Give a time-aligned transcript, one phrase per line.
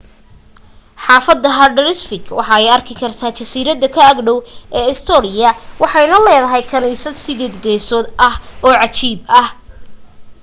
[1.05, 4.37] xaafada haldarsvík waxa laga arki karaa jasiirada ka ag dhow
[4.77, 5.37] ee eysturoy
[5.83, 8.35] waxayna leedahay kaniisad sideed geesood ah
[8.65, 9.47] oo cajiib ah